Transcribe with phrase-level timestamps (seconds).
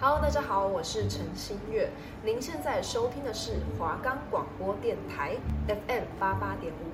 [0.00, 1.90] Hello，大家好，我是陈新月。
[2.24, 5.34] 您现在收听的是华冈广播电台
[5.66, 6.86] FM 八八点五。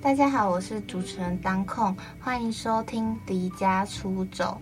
[0.00, 4.60] 大家好，我是主持人当控，欢迎收听离家出走。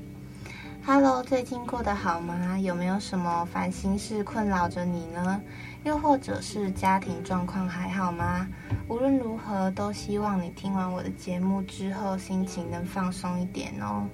[0.86, 2.58] Hello，最近过得好吗？
[2.58, 5.42] 有没有什么烦心事困扰着你呢？
[5.84, 8.48] 又或者是家庭状况还好吗？
[8.88, 14.08] 无论如何，都希望你听完我的节目之后，心情能放松一点哦。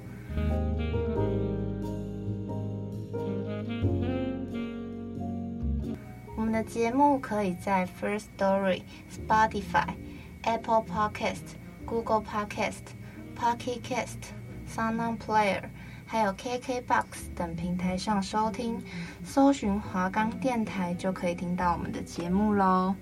[6.37, 9.87] 我们的节目可以在 First Story、Spotify、
[10.42, 12.83] Apple Podcast、Google Podcast、
[13.37, 14.19] Pocket Cast、
[14.69, 15.62] Sound Player。
[16.12, 17.05] 还有 KKBOX
[17.37, 18.82] 等平台上收听，
[19.24, 22.92] 搜寻华冈电台就可以听到我们的节目喽。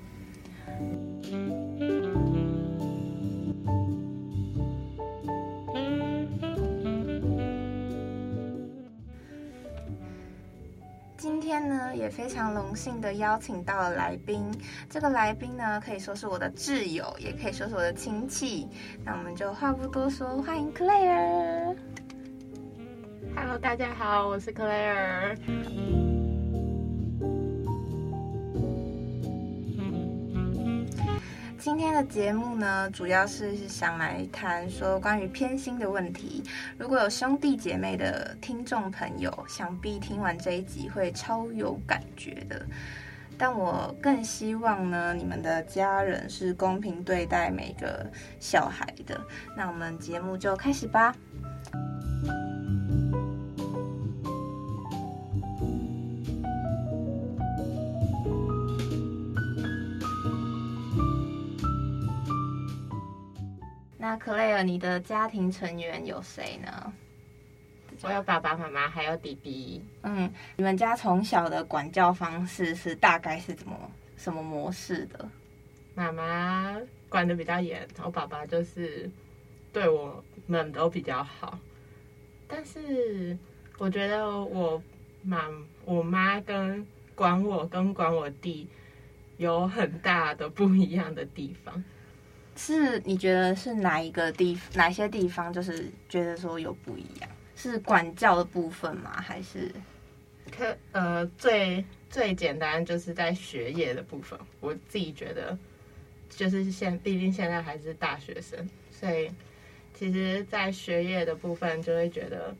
[11.16, 14.44] 今天呢，也非常荣幸的邀请到了来宾，
[14.90, 18.68] 这个来宾呢，可以说是我的挚友，也可以说是我的亲戚。
[19.02, 21.74] 那我们就话不多说，欢迎 Claire。
[23.40, 25.36] Hello，大家好，我是 Claire。
[31.56, 36.42] 今天的节目呢，主要是想来谈说关于偏心的问题。
[36.76, 42.66] 如果有兄弟姐妹的听众朋友，想必听完这一集会超有感觉的。
[43.38, 48.04] 但我更希望呢，你们的家人是公平对待每个
[48.40, 49.20] 小孩的。
[49.56, 51.14] 那我们节目就开始吧。
[63.98, 66.92] 那 Claire，你的家庭成员有谁呢？
[68.00, 69.84] 我有爸爸妈妈，还有弟弟。
[70.02, 73.76] 嗯，你们家从小的管教方式是大概是怎么
[74.16, 75.28] 什么模式的？
[75.96, 79.10] 妈妈管的比较严，然后爸爸就是
[79.72, 81.58] 对我们都比较好。
[82.46, 83.36] 但是
[83.78, 84.80] 我觉得我
[85.24, 85.42] 妈
[85.84, 86.86] 我妈跟
[87.16, 88.68] 管我跟管我弟
[89.38, 91.82] 有很大的不一样的地方。
[92.58, 97.30] 是你觉得是哪一个地哪些地方就是觉得说有不一样？
[97.54, 99.20] 是管教的部分吗？
[99.20, 99.72] 还是？
[100.50, 105.56] 可呃最最简单就是在学业的部分，我自己觉得
[106.28, 109.30] 就是现毕竟现在还是大学生，所以
[109.94, 112.54] 其实，在学业的部分就会觉得，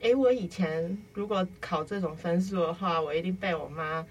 [0.00, 4.06] 哎，我以前如果考这种分数的话，我一定被我妈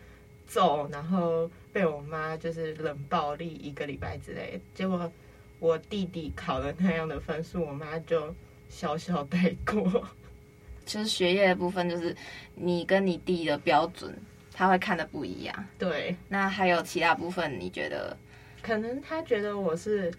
[0.46, 1.50] 揍，然后。
[1.76, 5.12] 被我妈就是冷暴力一个礼拜之类，结果
[5.60, 8.34] 我弟弟考了那样的分数，我妈就
[8.70, 10.08] 小小带过。
[10.88, 12.16] 就是学业的部分，就是
[12.54, 14.18] 你跟你弟的标准，
[14.54, 15.66] 他会看的不一样。
[15.78, 18.16] 对，那还有其他部分，你觉得？
[18.62, 20.10] 可能他觉得我是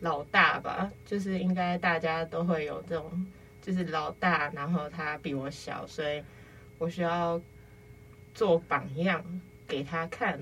[0.00, 3.26] 老大吧，就是应该大家都会有这种，
[3.62, 6.22] 就是老大，然后他比我小，所以
[6.76, 7.40] 我需要
[8.34, 9.24] 做榜样
[9.66, 10.38] 给他看。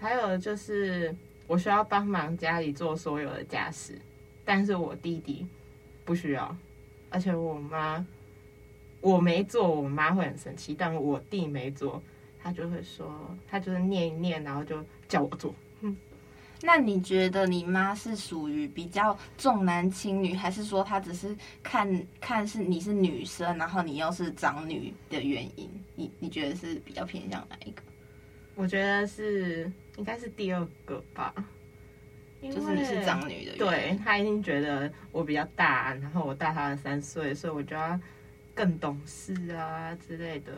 [0.00, 1.14] 还有就是，
[1.46, 4.00] 我需要帮忙家里做所有的家事，
[4.46, 5.46] 但是我弟弟
[6.06, 6.56] 不需要，
[7.10, 8.04] 而且我妈
[9.02, 12.02] 我没做，我妈会很生气，但我弟没做，
[12.42, 13.14] 他就会说，
[13.46, 15.54] 他就是念一念，然后就叫我做。
[15.82, 15.94] 嗯，
[16.62, 25.68] 那你觉得你妈是属于比较重男轻女，还是说她只是看看是你是女生，然后你又是长女的原因？
[25.94, 27.82] 你你觉得是比较偏向哪一个？
[28.54, 29.70] 我觉得是。
[30.00, 31.34] 应该是第二个吧，
[32.40, 38.00] 就是你是长女的，对，他一定觉得我比较大，然后我大他三岁，所以我就要
[38.54, 40.52] 更懂事啊之类的。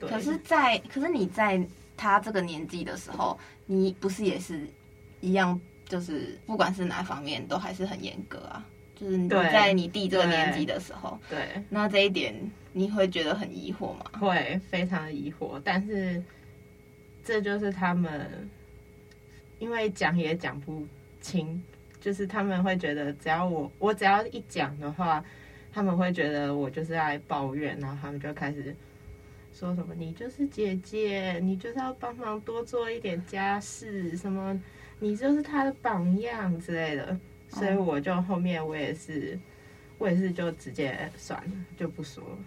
[0.00, 0.08] 对。
[0.08, 1.62] 可是在，在可是你在
[1.98, 4.66] 他这个年纪的时候，你不是也是
[5.20, 8.64] 一样，就是不管是哪方面都还是很严格啊。
[8.98, 12.34] 就是你在你弟这个年纪的时候，对，对，那这一点
[12.72, 14.06] 你会觉得很疑惑吗？
[14.18, 16.22] 会，非常的疑惑，但是。
[17.26, 18.48] 这就是他们，
[19.58, 20.86] 因为讲也讲不
[21.20, 21.60] 清，
[22.00, 25.24] 就是他们会觉得，只要我我只要一讲的话，
[25.72, 28.72] 他们会觉得我就是在抱怨，然后他们就开始
[29.52, 34.56] 说什么“你就是姐姐，你就是要帮忙多做一点家事，什么
[35.00, 37.18] 你就是他的榜样之类的”，
[37.50, 39.36] 所以我就后面我也是，
[39.98, 42.38] 我也是就直接算了，就不说了。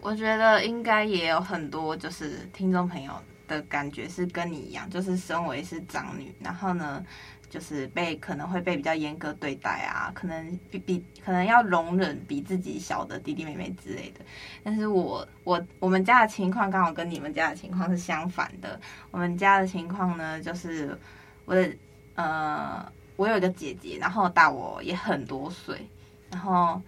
[0.00, 3.12] 我觉得应该也有很多就是听众朋友。
[3.52, 7.04] 的感觉是跟你一样，就是身为是长女，然后呢，
[7.50, 14.24] 就是被可能会被比较严格对待啊，可能比比可能要容忍比自己小的弟弟妹妹之类的。
[14.64, 18.80] 但是我我我们家的情况刚好跟你们家的情况是相反的。
[19.10, 20.98] 我们家的情况呢，就是
[21.44, 21.70] 我的
[22.14, 22.84] 呃，
[23.16, 25.86] 我有一个姐姐，然后大我也很多岁，
[26.30, 26.80] 然后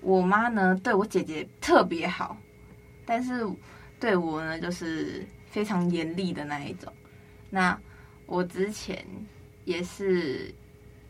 [0.00, 2.36] 我妈呢对我姐姐特别好，
[3.04, 3.46] 但是
[3.98, 6.92] 对我呢就是非常严厉的那一种。
[7.48, 7.80] 那
[8.26, 9.02] 我之前。
[9.66, 10.54] 也是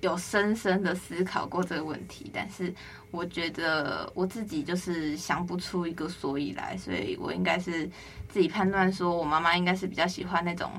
[0.00, 2.72] 有深深的思考过这个问题，但是
[3.10, 7.86] 我觉得我自己就是想不出一个所以来，所以我应该是
[8.30, 10.72] 自己判断说，我妈妈应该是比较喜欢那种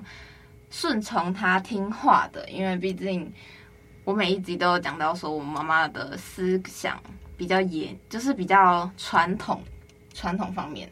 [0.71, 3.31] 顺从她听话的，因为毕竟
[4.03, 6.99] 我每一集都有讲到说，我妈妈的思想
[7.37, 9.61] 比较严，就是比较传统，
[10.15, 10.89] 传统方面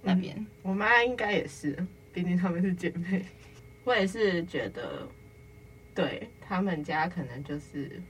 [0.00, 0.34] 那边。
[0.38, 1.76] 嗯，我妈应该也是，
[2.12, 3.24] 毕竟她们是姐妹。
[3.84, 5.08] 我也是觉得。
[5.94, 8.00] 对，他们家可能就是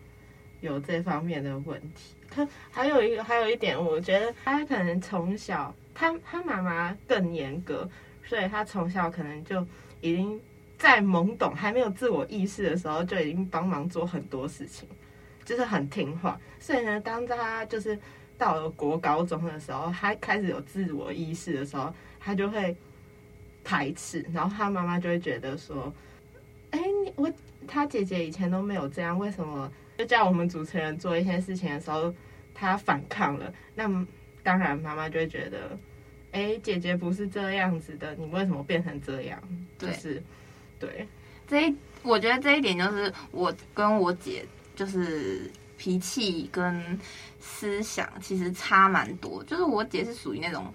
[0.61, 2.15] 有这方面的问题。
[2.31, 7.91] 他还有一个，还有一点，我觉得他可能从小，他他妈妈更严格，
[8.25, 9.67] 所以他从小可能就
[10.01, 10.41] 已经
[10.79, 14.89] 在懵懂，还没有自我意识的时候，就已经帮忙做很多事情，
[15.45, 16.41] 就是很听话。
[16.61, 17.99] 所以呢，当他就是
[18.39, 22.77] 到了国高中的时候，他开始有自我意识的时候，他就会
[23.65, 25.93] 排斥，然后他妈妈就会觉得说
[26.71, 27.33] ：“哎，你我。”
[27.69, 32.13] 他姐姐以前都没有这样，为什么就叫我们主持人做一些事情的时候，
[32.53, 33.55] 他反抗了？
[33.77, 33.85] 那
[34.43, 35.79] 当然妈妈就会觉得，
[36.33, 39.41] 哎，姐姐不是这样子的，你为什么变成这样？
[39.79, 40.21] 就是
[40.81, 41.07] 对，
[41.47, 44.45] 这一我觉得这一点就是我跟我姐
[44.75, 45.49] 就是
[45.79, 46.99] 脾气跟
[47.39, 50.75] 思想其实差蛮多，就是我姐是属于那种。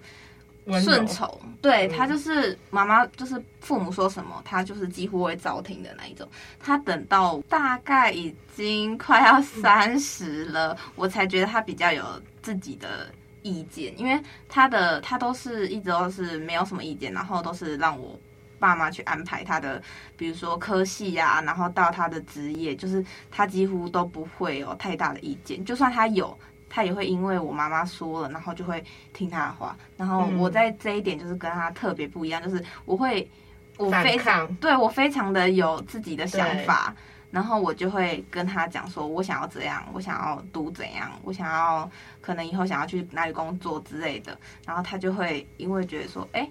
[0.82, 6.28] 顺从，对，他就是妈妈，就是父母说什么，他就是几乎会照听的那一种。
[6.60, 12.04] 他等到大概已经快要三十了，我才觉得他比较有
[12.42, 13.10] 自己的
[13.42, 18.18] 意见，因为他的他都是一直都是没有什么意见，然后都是让我
[18.58, 19.82] 爸妈去安排他的，
[20.16, 26.36] 比如说科系呀，然后到他的职业，就是他几乎都不会有太大的意见，就算他有。
[26.68, 29.76] 他也会因为我妈妈说了，然后就会听他的话。
[29.96, 33.28] 然后我在这一点就是跟他特别不一样，就是我会，
[33.76, 36.94] 我非常对我非常的有自己的想法，
[37.30, 44.38] 然后我就会跟他讲说，我想要怎样，我想要读怎样，我想要可能以后想要去哪里工作之类的。
[44.66, 46.48] 然后他就会因为觉得说，哎，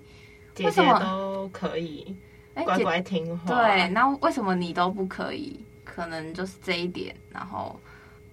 [0.59, 2.15] 为什么都可以
[2.65, 3.53] 乖乖听话？
[3.53, 5.63] 对，那为什么你都不可以？
[5.83, 7.79] 可能就是这一点，然后。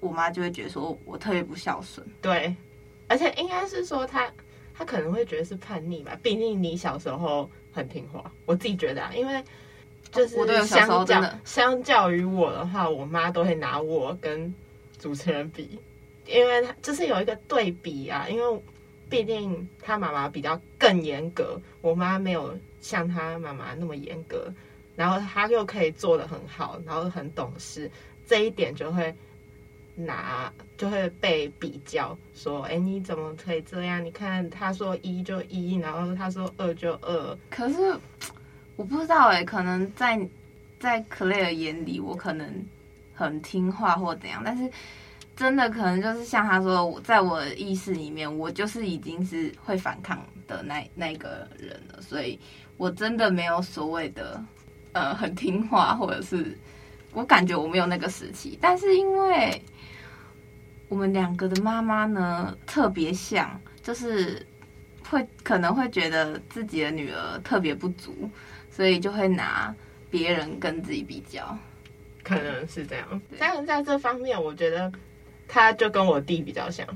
[0.05, 2.55] 我妈就会觉得说我特别不孝顺，对，
[3.09, 4.31] 而且应该是说她，
[4.75, 9.43] 她可能会觉得是叛逆吧，毕竟你小时候很听话，我自己觉得啊，因为
[10.13, 10.37] 就是
[10.67, 14.55] 相较相较于我的话，我妈都会拿我跟
[14.99, 15.79] 主持人比，
[16.27, 18.63] 因为她就是有一个对比啊，因为
[19.09, 24.53] 毕竟她妈妈比较更严格，我妈没有像她妈妈那么严格，
[24.97, 27.91] 然后他又可以做的很好，然后很懂事，
[28.27, 29.15] 这一点就会。
[29.97, 34.05] 拿就会被比较说，哎，你怎么可以这样？
[34.05, 37.39] 你看他说一就一，然后他说二就二。
[37.49, 37.97] 可是
[38.75, 40.29] 我不知道哎，可能在
[40.81, 42.67] 在 Claire 眼里，我可能
[43.15, 44.69] 很听话或怎样，但是
[45.37, 52.37] 真的可能就是像他说，在我的意识里面，我就是已经是会反抗的那那个人了，所以
[52.77, 54.43] 我真的没有所谓的
[54.91, 56.59] 呃很听话，或者是
[57.13, 59.63] 我感觉我没有那个时期，但是因为。
[60.95, 64.47] 我们两个的妈妈呢，特别像，就是
[65.11, 68.31] 会可能会觉得自己的女儿特别不足，
[68.71, 69.75] 所以就会拿
[70.09, 71.59] 别人跟自己比较，
[72.23, 73.21] 可能是这样。
[73.41, 74.93] 但是在这方面，我觉得
[75.49, 76.87] 他就跟我弟比较像，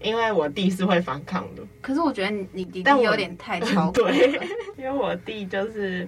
[0.00, 1.62] 因为我弟是会反抗的。
[1.82, 4.48] 可是我觉得你弟弟有点太超 过了，对，
[4.78, 6.06] 因为我弟就是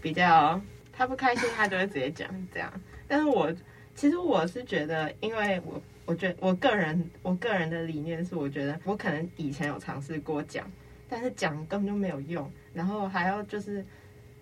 [0.00, 0.60] 比较
[0.92, 2.72] 他不开心，他就会直接讲这样。
[3.08, 3.52] 但是我
[3.96, 5.82] 其实我是觉得，因为我。
[6.08, 10.66] 我觉得我个人我个人的理念是，我觉得我可能以前有尝试过讲，
[11.06, 13.84] 但是讲根本就没有用，然后还要就是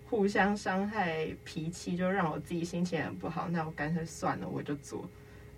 [0.09, 3.49] 互相伤害脾气，就让我自己心情很不好。
[3.49, 5.09] 那我干脆算了，我就做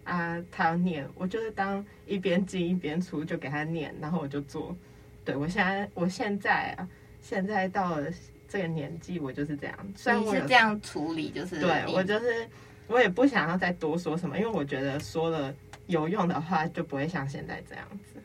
[0.04, 0.44] 啊。
[0.50, 4.76] 他要念，我就是当一边进一边出，就给他念，然后我就做。
[5.24, 6.90] 对，我现在我现在啊，
[7.22, 8.12] 现在到了
[8.48, 9.78] 这个年纪，我就是这样。
[9.96, 12.50] 虽然我是这样处理，就是对我就是
[12.88, 15.54] 我也不想要再多说什么，因为我觉得说了。
[15.90, 18.22] 有用的话就不会像现在这样子。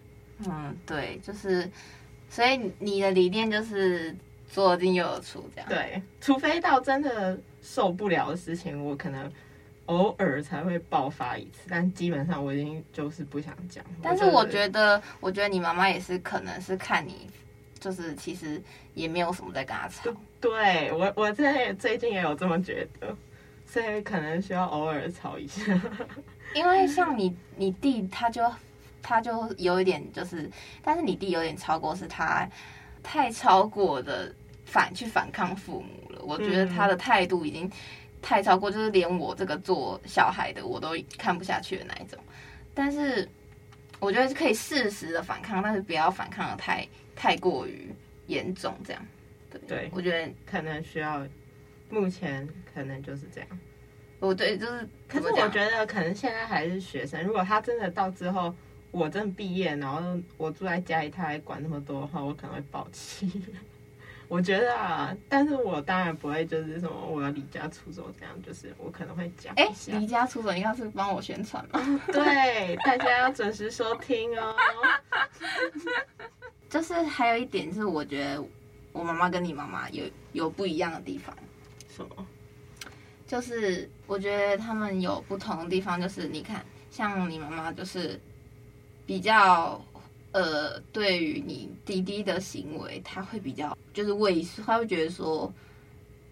[0.47, 1.69] 嗯，对，就是，
[2.29, 4.15] 所以你的理念就是
[4.51, 5.69] 左进右出这样。
[5.69, 9.33] 对，除非到真的受不了的事情，我可能
[9.87, 13.83] 偶尔才会爆发一次，但基本上我已经就是不想讲。
[14.03, 17.31] 但是我觉得，我觉得你妈妈也是，可能是看你，
[17.81, 18.61] 就是其实
[18.93, 20.11] 也没有什么在跟她吵。
[20.41, 23.17] 对我，我在最近也有这么觉得，
[23.67, 25.81] 所以可能需要偶尔吵一下。
[26.55, 28.43] 因为像你，你弟他就
[29.03, 30.51] 他就有一点就是，
[30.83, 32.49] 但是你弟有点超过，是他
[33.03, 34.35] 太超过的
[34.65, 36.23] 反去反抗父母了。
[36.25, 37.71] 我觉得他的态度已经。
[38.27, 42.19] 太超过，就是连我这个做小孩的我都看不下去的那一种。
[42.73, 43.29] 但是
[44.01, 47.95] 我觉得是可以适时的反抗，但是不要反抗的太太过于
[48.27, 49.07] 严重，这样。
[49.51, 51.23] 对，对我觉得可能需要，
[51.91, 53.49] 目前可能就是这样。
[54.25, 58.55] 我对，就是，可是我觉得可能现在还是学生，如果他真的到之后
[58.91, 60.01] 我真的毕业，然后
[60.37, 63.31] 我住在家里，他还管那么多的话，我可能会爆气。
[64.27, 69.53] 我觉得啊，但是我当然不会就是什么我要离家出走这样，就是我可能会讲。
[69.57, 71.79] 哎，离家出走应该是帮我宣传嘛？
[72.11, 74.57] 对，大家要准时收听哦。
[76.71, 78.43] 就是还有一点是，我觉得
[78.93, 81.37] 我妈妈跟你妈妈有有不一样的地方。
[81.95, 82.27] 什么？
[83.35, 88.21] 就是我觉得他们有不同的地方，就是你看，像你妈妈就是
[89.05, 89.85] 比较。
[90.31, 95.53] 呃，对于你弟弟的行为，他会比较就是畏缩，他会觉得说，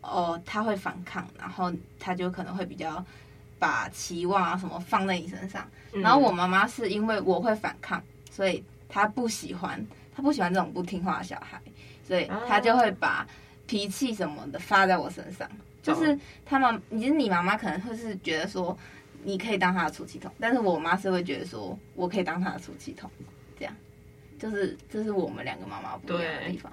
[0.01, 3.05] 哦，他会反抗，然后他就可能会比较
[3.61, 5.65] 把期望啊什么放在你身上。
[5.93, 9.85] 嗯、然后我妈妈是因为我会反抗，所以他不喜欢，
[10.17, 11.63] 他不喜欢这种不听话的小孩，
[12.05, 13.25] 所以他就会把
[13.69, 15.49] 脾气什么的发在我身上。
[15.83, 18.77] 就是他们，其实你妈妈可能会是觉得说，
[19.23, 23.11] 你可以当他的出气筒，但是我妈是会觉得说我可以当他的出气筒，
[23.59, 23.75] 这样。
[24.39, 26.73] 就是这是我们两个妈妈不一样的地方，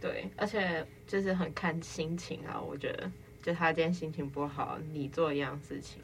[0.00, 2.60] 对，对，而且就是很看心情啊。
[2.60, 3.08] 我觉得，
[3.44, 6.02] 就他今天心情不好，你做一样事情，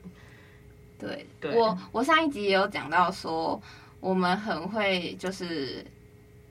[1.01, 1.59] 对，对。
[1.59, 3.61] 我我上一集也有讲到说，
[3.99, 5.85] 我们很会就是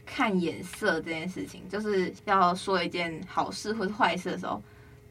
[0.06, 4.62] 看眼色这件事情，就是要说一件好事或者坏事的时候，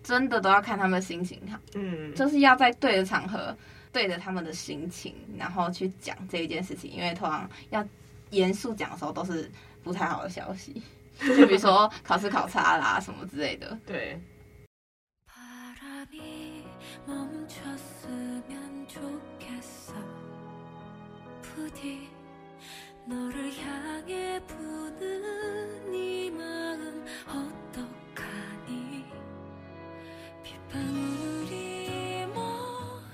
[0.03, 3.57] 真的都要看他们的心情哈，嗯，就是要在对的场合，
[3.93, 7.87] 对着他们的心情，然后去讲这一件事情，因为通常要。
[8.31, 9.51] 严肃讲的时候都是
[9.83, 10.81] 不太好的消息，
[11.19, 13.77] 就比如说考试考差啦什么之类的。
[13.85, 14.17] 对。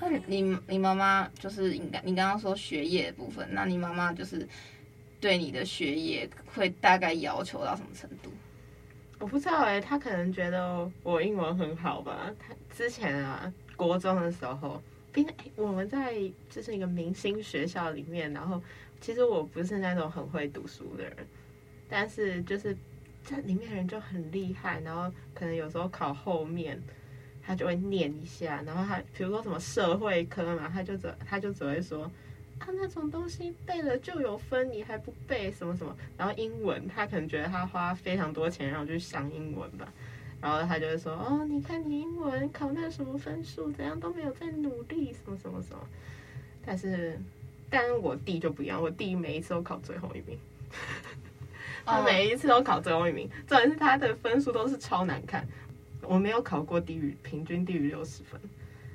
[0.01, 4.47] 那你你妈妈就是应该你刚刚说学业的部分，那你妈妈就是。
[5.19, 8.31] 对你的学业会大概要求到什么程度？
[9.19, 12.31] 我不知道哎、欸，他可能觉得我英文很好吧。
[12.39, 14.81] 他之前啊，国中的时候，
[15.15, 16.15] 毕竟我们在
[16.51, 18.63] 就是一个明星学校里面，然后
[19.01, 21.17] 其实我不是那种很会读书的人，
[21.89, 22.77] 但是就是
[23.25, 26.81] 在里面人就很厉害，然后可能有时候考后面，
[27.47, 32.11] 他就会念一下，然后他比如说什么社会科嘛，他就只他就只会说。
[32.59, 35.95] 啊那种东西背了就有分，你还不背什么什么？
[36.17, 39.87] 然后英文，他可能觉得他花非常多钱让我去上英文吧，
[40.41, 45.87] 然后他就会说：“哦，你看你英文考那什么分数，怎样都没有在努力，什么什么什么。”
[46.65, 47.21] 但是，
[47.69, 50.39] 但我弟就不一样，我弟每一次都考最后一名，
[51.85, 55.47] 他每一次都考最后一名，重点是他的分数都是超难看，
[56.09, 58.41] 我没有考过低于平均低于六十分，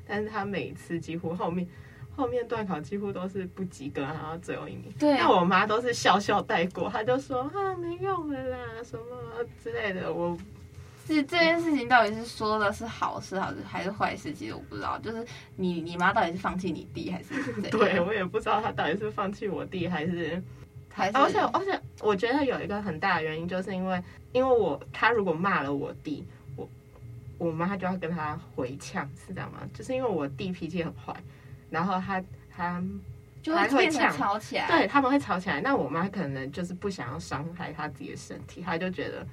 [0.08, 1.68] 但是他每一次几乎后面。
[2.14, 4.92] 后面段考几乎都是不及格，然后最后一名。
[5.00, 9.06] 对，那我妈都是笑笑带过，她就说啊，没用了啦，什么
[9.64, 10.12] 之类的。
[10.14, 10.38] 我
[11.08, 14.34] 是这件事情到底是说的是好事还是还是坏事？
[14.34, 15.00] 其实我不知道。
[15.00, 15.26] 就是
[15.56, 17.34] 你你妈到底是放弃你弟还是？
[17.72, 20.44] 对，我也不知道她到底是放弃我弟还是
[20.94, 21.18] 还是。
[21.18, 24.04] 而且而且，我觉得有一个很大的原因，就是因为
[24.34, 26.26] 因为我她如果骂了我弟，
[27.42, 29.60] 我我妈就要跟他回呛，是这样吗？
[29.74, 31.16] 就是因为我弟脾气很坏。
[31.72, 32.24] 然后他
[32.56, 32.84] 他
[33.42, 35.60] 就会吵起来，对，他们会吵起来。
[35.60, 39.26] 那我妈可能就是不想要伤害他自己的身体，她就觉得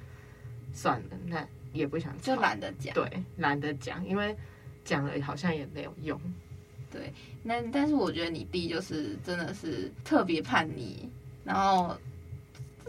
[0.73, 4.35] 算了，那也不想就懒得讲，对，懒得讲，因为
[4.83, 6.19] 讲了好像也没有用。
[6.89, 7.13] 对，
[7.43, 11.07] 那但是我觉得你弟就是真的是特别叛逆，
[11.43, 11.95] 然后。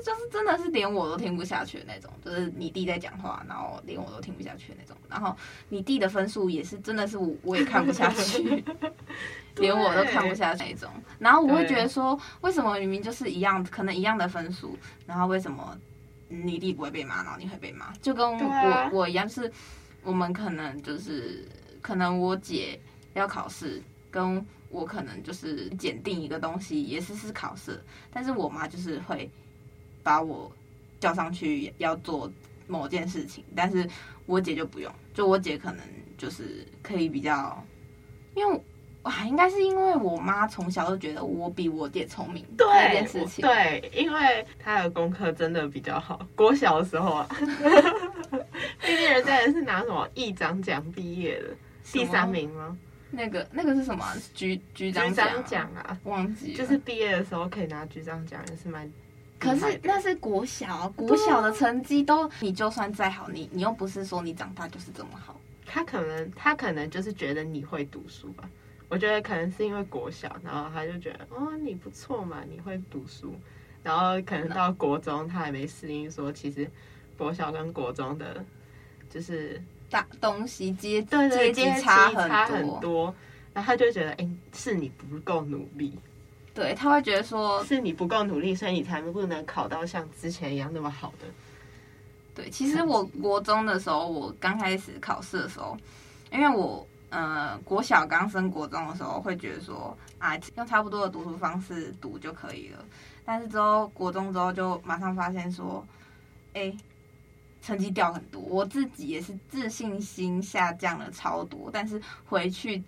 [0.04, 4.96] 就是真的是连我都听不下去的那种，就是你弟在讲话，然后连我都听不下去的那种。
[5.08, 5.36] 然后
[5.68, 8.64] 你弟的分数也是真的是我 我也看不下去，
[9.56, 10.90] 连我都看不下去那种。
[11.18, 14.76] 然后我会觉得说，为什么明明就是一样，可能一样的分数，
[15.06, 15.76] 然后为什么
[16.28, 17.92] 你弟不会被骂，然后你会被骂？
[18.00, 19.50] 就跟我我一样，是
[20.02, 21.46] 我们可能就是
[21.82, 22.78] 可能我姐
[23.14, 29.28] 要考试，跟我可能就是检定一个东西，也是是考试，但是我妈就是会
[30.02, 30.50] 把我
[30.98, 32.30] 叫上去要做
[32.66, 33.88] 某件事情，但是
[34.26, 35.80] 我姐就不用，就我姐可能
[36.16, 37.64] 就是可以比较，
[38.34, 38.60] 因为
[39.02, 46.20] 哇，应该是因为我妈从小就觉得我比我姐聪明对这件事情，对，因为她的功课真的比较好。
[46.36, 47.28] 国小的时候啊，
[48.82, 51.48] 毕竟人家也是拿什么一长奖毕业的，
[51.92, 52.76] 第三名吗？
[53.10, 54.04] 那个那个是什么？
[54.34, 55.98] 局局长奖啊？
[56.04, 58.88] 忘记了，就是毕业的时候可以拿局长奖，也是蛮。
[59.40, 65.40] 可是那是国小，国小的成绩都，你就算再好，你你又不是说你长大就是这么好。
[65.66, 68.48] 他可能他可能就是觉得你会读书吧。
[68.88, 73.32] 我觉得可能是因为国小，然后他就觉得哦，你不错嘛，你会读书，
[73.82, 76.68] 然后可能到国中他还没适应，说其实
[77.16, 78.44] 国小跟国中的，
[79.08, 83.14] 就是大东西阶对对阶级差差很多，
[83.54, 85.96] 然后他就觉得哎，是你不够努力，
[86.60, 91.26] 对，他会觉得说是你不够努力，所以你才不能考到像之前一样那么好的。
[92.34, 95.74] 对，其实我国中的时候，我刚开始考试的时候，
[96.30, 96.86] 因为我。
[97.12, 102.84] 呃，国小刚升国中的时候，会觉得说啊，用差不多的读书方式读就可以了。
[103.24, 105.84] 但是之后国中之后，就马上发现说，
[106.54, 106.72] 哎，
[107.60, 111.68] 成绩掉很多，我自己也是自信心下降了超多。
[111.72, 112.80] 但是回去，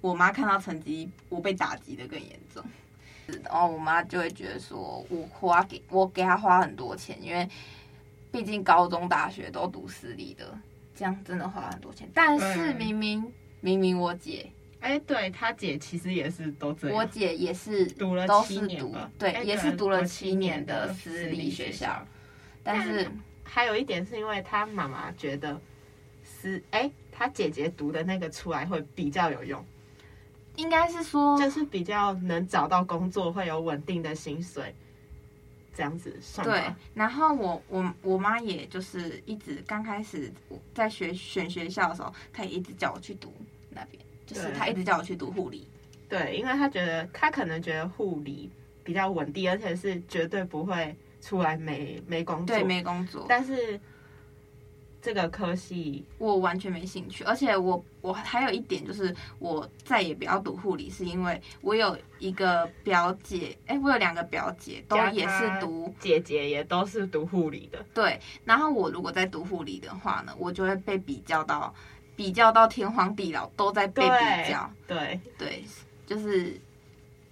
[0.00, 2.64] 我妈看到成绩，我被打击的更严重。
[3.44, 7.48] 然后我妈就会觉得说，我花给我给她花很多钱，因为
[8.30, 10.58] 毕竟高中大学都读私立的，
[10.94, 12.08] 这样真的花很多钱。
[12.14, 13.32] 但是明明。
[13.60, 16.96] 明明我姐，哎、欸，对她姐其实也是都这样。
[16.96, 22.06] 我姐也是读了七年都是读，对，欸、也是读了七年的私立学校。
[22.62, 25.60] 但是但还有一点是因为她妈妈觉得
[26.22, 29.60] 私，哎、欸，他姐姐读的那个出来会比较有用，
[30.58, 34.74] 应该是说就是比较能找到工作，会有稳定的薪水。
[35.74, 36.60] 这样子算对，
[36.92, 40.28] 然后我我我妈也就是一直刚开始
[40.74, 43.32] 在学选学校的时候，她也一直叫我去读
[43.70, 45.68] 那边，就是她一直叫我去读护理。
[46.08, 48.50] 对，因为她觉得她可能觉得护理
[48.82, 53.24] 比较稳定，而且是绝对不会出来没没工作，对，没工作。
[53.28, 53.80] 但是。
[55.00, 67.78] 这个科系我完全没兴趣，而且我我还有一点就是，我再也不要读护理，是因为我有一个表姐，哎，我有两个表姐都也是读，姐姐也都是读护理的。
[67.94, 71.72] 对，然后我如果在读护理的话呢，我就会被比较到，
[72.16, 74.68] 比较到天荒地老，都在被比较。
[74.86, 75.64] 对对，对，
[76.06, 76.60] 就是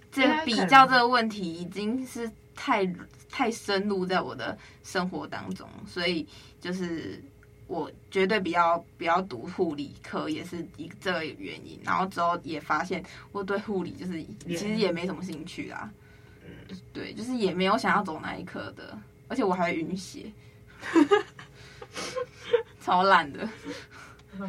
[0.09, 2.89] 这比较这个问题已经是太
[3.29, 6.25] 太深入在我的生活当中，所以
[6.61, 7.21] 就是。
[7.67, 11.79] 我绝对比较比较读护理科，也是一这个原因。
[11.83, 15.91] 然后之后也发现，我对护理就是其实也没什么兴趣啦。
[16.45, 20.31] 嗯，对，就是也没有想要走那一科的，而且我还会晕血，
[22.79, 23.47] 超烂的，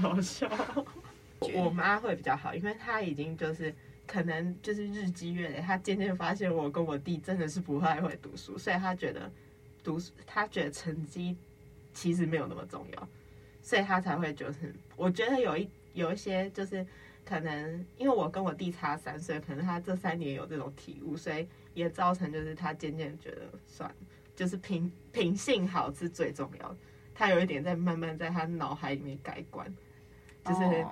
[0.00, 0.48] 好笑。
[1.54, 3.74] 我妈会比较好，因为她已经就是
[4.06, 9.28] 可能就是日积月累，她渐渐发现我跟我弟真的是不太会读书，所以她觉得
[9.82, 11.36] 读书，她觉得成绩。
[11.98, 13.08] 其实没有那么重要，
[13.60, 16.86] 所以他才会就是，我觉得有一有一些就是
[17.24, 23.96] 可能，因为我跟我弟差三岁，可能他这三年有这种体悟，所以也造成就是他渐渐觉得算了，
[24.36, 26.76] 就是品品性好是最重要的。
[27.16, 29.66] 他有一点在慢慢在他脑海里面改观，
[30.44, 30.86] 就是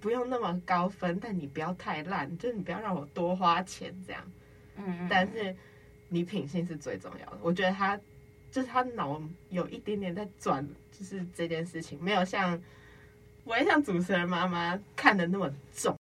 [0.00, 4.32] 不用那么高分，但你不要太烂，就是你不要让我多花钱这样。
[4.76, 5.54] 嗯，但是
[6.08, 8.00] 你品性是最重要的，我觉得他。
[8.50, 12.60] 就是他脑有一点点在转，就是这件事情没有像，
[13.44, 15.97] 我也像主持人妈妈看的那么重。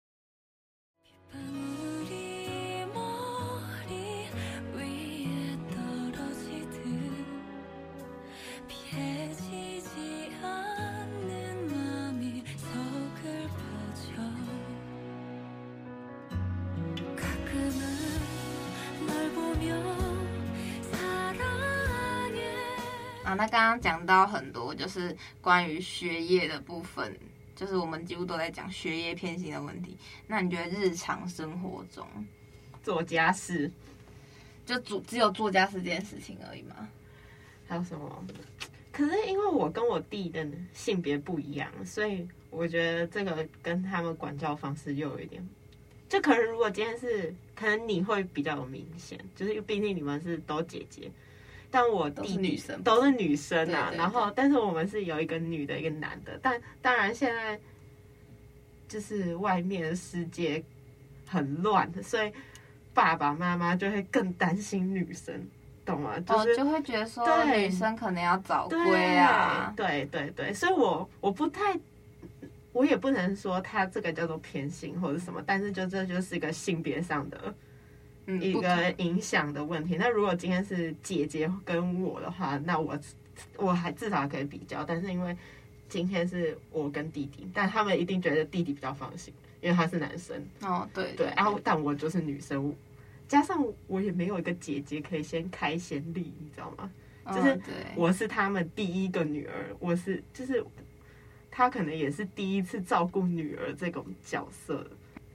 [24.16, 27.18] 到很多，就是关于学业的部分，
[27.56, 29.98] 就是我们几乎都在讲学业偏心的问题。
[30.28, 32.08] 那你觉得日常生活中
[32.82, 33.70] 做家事，
[34.66, 36.88] 就主只有做家事这件事情而已吗？
[37.68, 38.26] 还有什么？
[38.92, 45.46] 可是因为我跟我弟的性别不一样，所以我觉得这个跟他们管教方式又有一点，
[46.08, 51.12] 就可能如果今天是，可能你会比较有明显，就是毕竟你们是都姐姐。
[51.72, 53.90] 但我弟弟都是女生，都是女生啊。
[53.90, 56.40] 对对对，然后，但是我们是有一个女的，一个男的。
[56.42, 57.60] 但当然，现在
[58.88, 60.64] 就是外面的世界
[61.28, 62.32] 很乱，所以
[62.94, 65.46] 爸爸妈妈就会更担心女生，
[65.86, 66.20] 懂吗？
[66.20, 71.78] 就是、哦、就会觉得说女生可能要早归啊，对对对，对，所以我我不太，
[72.72, 77.54] 我也不能说他这个叫做偏心或者什么，但是就这就是一个性别上的
[78.28, 79.96] 一个影响的问题。
[79.96, 82.98] 嗯、那如果今天是姐姐跟我的话，那我
[83.58, 85.36] 我还至少可以比较，但是因为
[85.90, 89.34] 今天是我跟弟弟，但他们一定觉得弟弟比较放心。
[89.62, 92.72] 因为他是男生哦，对对，然后但我就是女生，
[93.28, 96.92] 加上我也没有一个姐姐可以先开先例，你知道吗？
[97.34, 97.60] 就是
[97.96, 100.64] 我是他们第一个女儿，我是就是
[101.50, 104.86] 他可能也是第一次照顾女儿这种角色，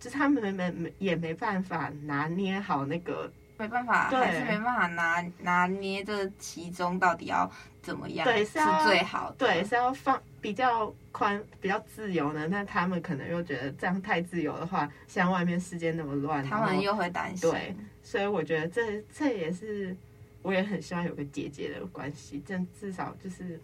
[0.01, 3.31] 就是他们没没也没办法拿捏好那个。
[3.59, 7.47] 没办法，还是没办法拿拿捏这其中到底要
[7.83, 9.37] 怎么样对，是最好的。
[9.37, 12.49] 对，是要放比较宽、比较自由的。
[12.49, 17.51] 那他们可能又觉得这样太自由的话，像外面世界那么乱，他们又会担心。
[17.51, 19.95] 对，所以我觉得这这也是
[20.41, 23.61] 我也很希望有个姐姐的关系，这样至少就是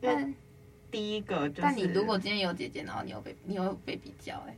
[0.00, 0.32] 因为
[0.90, 1.60] 第一个就是。
[1.60, 4.56] 但你如果今天有姐姐，然后你又被你又被比较哎、欸。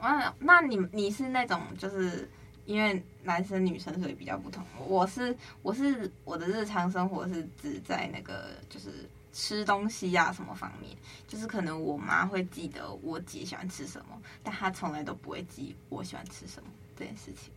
[0.00, 2.28] 那 那你你是那种就是
[2.66, 4.64] 因为男生女生所以比较不同。
[4.86, 10.96] 我是我是我的日常生活是只在那个就是吃东西呀、啊、什么方面，
[11.26, 17.52] 就是可能我妈会记得我姐喜欢吃什么，但她从来都不会记我喜欢吃什么这件事情。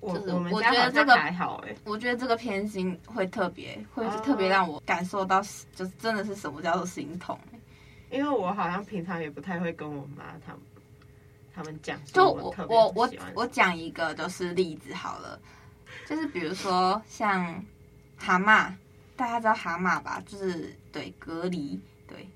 [0.00, 5.40] 我就是我觉得这个还好哎，我觉得这个偏心会特别会特别让我感受到，
[5.74, 7.38] 就是真的是什么叫做心痛。
[8.14, 10.62] 因为我好像平常也不太会跟我妈他们
[11.52, 15.36] 他们讲，就我我我我讲一个就是例子好了，
[16.06, 17.60] 就是比如说像
[18.16, 18.72] 蛤蟆，
[19.16, 20.22] 大家知道蛤蟆吧？
[20.24, 22.28] 就是对隔离，对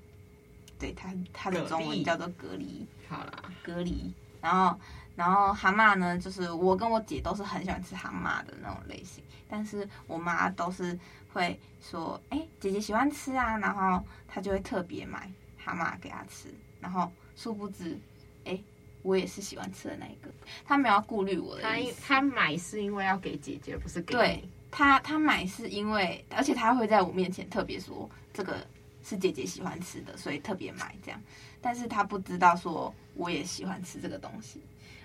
[0.77, 4.13] 对，它它的中文叫做隔离，好啦，隔离。
[4.41, 4.77] 然后
[5.15, 10.99] 然后蛤蟆呢，就是我跟我姐都是很喜欢吃蛤蟆的那种类型，但是我妈都是
[11.31, 15.31] 会说，哎，姐姐喜欢吃啊，然后她就会特别买。
[15.63, 16.47] 蛤蟆给他吃，
[16.79, 17.99] 然后殊不知，
[18.45, 18.63] 哎、欸，
[19.01, 20.29] 我也是喜欢吃的那一个。
[20.65, 22.01] 他没有要顾虑我的意思。
[22.01, 24.19] 他他买是因为要给姐姐，不是给你。
[24.19, 28.65] 对，他他买是因为，而且他会在我面前特别说这个
[29.03, 31.21] 是姐姐喜欢吃的，所以特别买这样。
[31.61, 34.61] 但是他不知道说我也喜欢吃这个东西，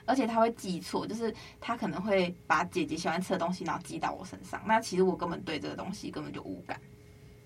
[0.06, 6.80] 而且他会记错，就是他可能会把姐姐喜欢吃的东西然后记到我身上，那其实我根本对这个东西根本就无感，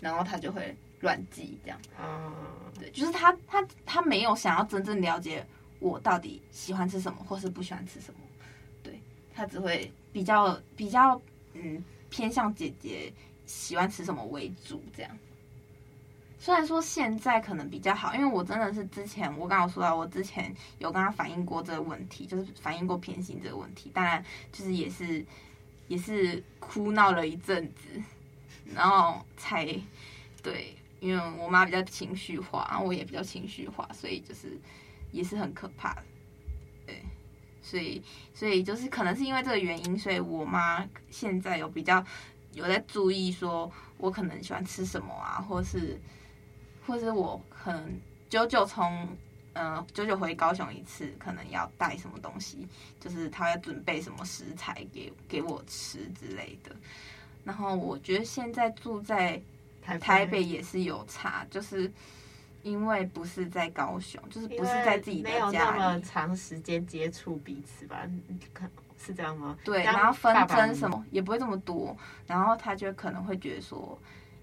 [0.01, 0.77] 然后他就会。
[1.01, 2.35] 乱记这样，嗯，
[2.79, 5.47] 对，就是他他他没有想要真正了解
[5.79, 8.21] 我到底喜欢吃什么，或是不喜欢吃什么，
[8.83, 9.01] 对，
[9.33, 11.21] 他只会比较比较
[11.55, 13.13] 嗯偏向姐姐
[13.47, 15.19] 喜欢吃什么为主这样。
[16.41, 25.25] 虽然说现在可能比较好，因为我真的是之前我刚刚说到，我之前有跟他反映过这个问题，就是反映过偏心这个问题，当然就是也是
[25.87, 28.03] 也是哭闹了一阵子，
[28.75, 29.65] 然后才
[30.43, 30.75] 对。
[31.01, 34.59] 因为我妈比较情绪化，然后我也比较情绪化，所以就是
[35.13, 36.03] 也是很可怕的，
[36.87, 37.03] 对，
[37.63, 38.03] 所以
[38.35, 42.05] 所以就是可能是因为这个原因，所以我妈现在有比较
[42.53, 46.01] 有在注意，说我可能喜欢吃什么啊，或是
[46.85, 49.09] 或是我可能久久从
[49.53, 52.67] 呃久久回高雄一次，可能要带什么东西，
[52.99, 56.75] 就是她要准备什么食材给给我吃之类的。
[57.45, 59.41] 然后我觉得现在住在。
[59.97, 61.91] 台北也是有差，就是
[62.63, 68.07] 因为不是在高雄，就是不是在自己的家里，没有那么长时间接触彼此吧？
[68.53, 69.57] 可是这样吗？
[69.65, 71.97] 对，然后纷争什么也不会这么多，
[72.27, 73.97] 然后他就可能会觉得说，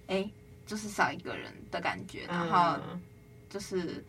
[0.07, 0.27] 哎，
[0.65, 2.79] 就是少一个人的感觉，然后
[3.49, 4.03] 就是，嗯、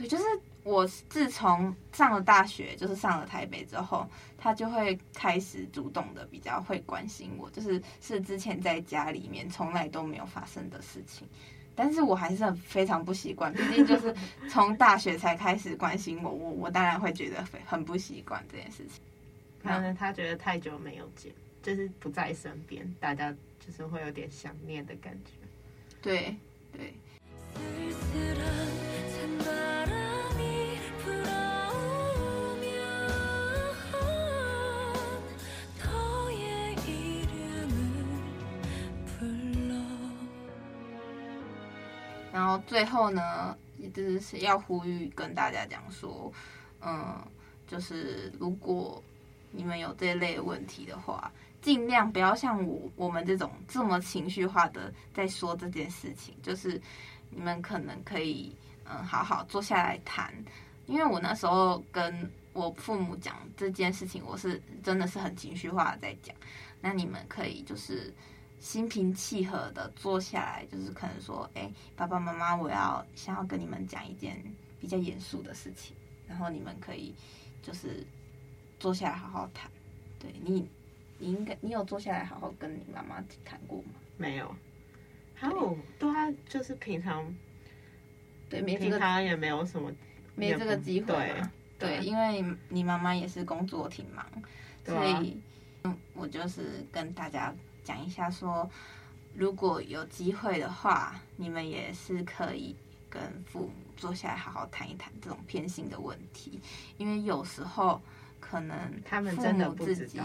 [0.00, 0.24] 对，就是。
[0.62, 11.26] 我自从上了大学，就是上了台北之后，他就会开始主动的比较会关心我，就是是之前在家里面从来都没有发生的事情，
[11.74, 14.14] 但是我还是很非常不习惯，毕竟就是
[14.50, 19.02] 从大学才开始关心我，我我当然会觉得很不习惯这件事情。
[19.62, 21.32] 可能他觉得太久没有见，
[21.62, 23.34] 就是不在身边，大家
[23.66, 25.30] 就是会有点想念的感觉。
[26.02, 26.36] 对
[26.70, 26.92] 对。
[42.40, 46.32] 然后最后呢，也就是要呼吁跟大家讲说，
[46.80, 47.22] 嗯，
[47.68, 49.02] 就是如果
[49.50, 56.34] 你们有这类问题的话，尽量不要像我我们这种这么情绪化的在说这件事情。
[56.42, 56.80] 就是
[57.28, 60.32] 你们可能可以嗯好好坐下来谈，
[60.86, 66.34] 因为我那时候跟我父母讲这件事情，我是真的是很情绪化的在讲。
[66.80, 68.10] 那你们可以就是
[68.60, 74.40] 心平气和的坐下来，就是可能说，哎，爸爸妈妈，我要想要跟你们讲一件
[74.78, 75.96] 比较严肃的事情，
[76.28, 77.14] 然后你们可以
[77.62, 78.06] 就是
[78.78, 79.70] 坐下来好好谈。
[80.18, 80.68] 对你，
[81.18, 83.94] 你应该你有坐下来好好跟你妈妈谈过吗？
[84.18, 84.54] 没有。
[85.34, 87.34] 还有，对啊，就是平常，
[88.50, 89.90] 对，没平常也没有什么，
[90.34, 91.06] 没这个机会。
[91.78, 94.26] 对，对，因为你妈妈也是工作挺忙，
[94.84, 95.40] 所以，
[95.84, 98.68] 嗯，我就是跟大家讲一下说，
[99.34, 102.74] 如果有机会的话，你们也是可以
[103.08, 106.60] 跟父母坐下来好好谈一谈这种偏心的问题，
[106.98, 108.00] 因为有时候
[108.38, 110.20] 可能他们真的自己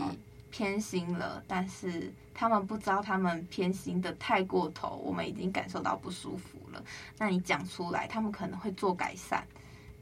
[0.52, 2.12] 偏心了，但是。
[2.38, 6.84] 他们不知道，他们偏心的太过头，我们已经感受到不舒服了。
[7.18, 9.42] 那你讲出来，他们可能会做改善，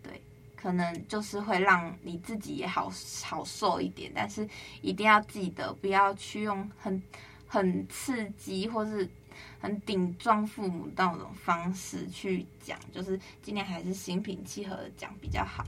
[0.01, 0.19] 对，
[0.55, 4.11] 可能就是会让你自己也好好受一点。
[4.15, 4.49] 但是
[4.81, 6.99] 一定要记得，不要去用很
[7.53, 9.07] 很刺激或是
[9.61, 15.63] 很顶撞父母那种方式去讲，就是尽量还是心平气和的讲比较好。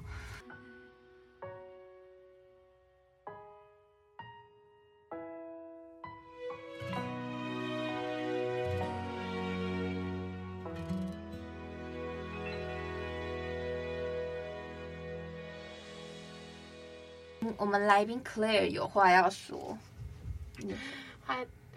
[17.58, 19.78] 我们来宾 Claire 有话要说，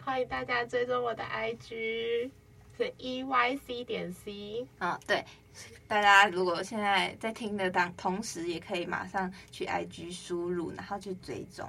[0.09, 2.31] 欢迎大家追踪我的 IG
[2.79, 5.23] 是 E Y C 点 C 啊，对，
[5.87, 11.69] 大家如果现在在听的当同时，也可以马上去 IG 输入，然后去追踪。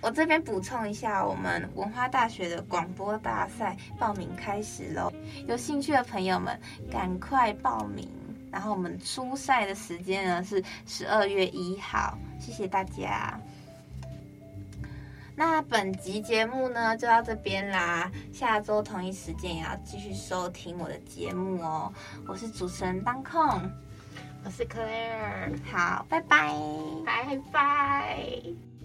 [0.00, 5.12] 我这边补充一下，我们文化大学的广播大赛报名开始喽，
[5.46, 6.58] 有兴趣的朋友们
[6.90, 8.08] 赶快报名。
[8.50, 13.38] 然后我们初赛的时间呢是十二月一号，谢谢大家。
[15.38, 21.92] 那本集节目呢就到这边啦，下周同一时间也要继续收听我的节目哦。
[22.26, 23.70] 我是主持人当控，
[24.42, 26.54] 我是 Claire，好，拜拜，
[27.04, 28.75] 拜拜。